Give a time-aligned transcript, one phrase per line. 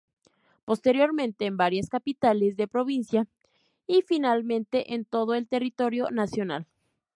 [0.65, 3.27] Posteriormente en varias capitales de provincia
[3.85, 6.65] y, finalmente en todo el territorio nacional.